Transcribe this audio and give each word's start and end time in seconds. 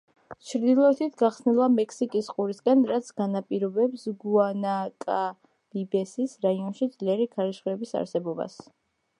ჩრდილოეთით 0.51 1.17
გახსნილა 1.21 1.65
მექსიკის 1.73 2.29
ყურისკენ, 2.37 2.81
რაც 2.93 3.11
განაპირობებს 3.21 4.07
გუანააკაბიბესის 4.25 6.37
რაიონში 6.47 6.89
ძლიერი 6.97 7.29
ქარიშხლების 7.37 7.95
არსებობას. 8.03 8.59